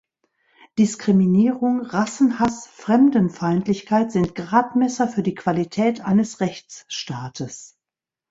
[0.79, 7.77] Diskriminierung, Rassenhaß, Fremdenfeindlichkeit sind Gradmesser für die Qualität eines Rechtsstaates.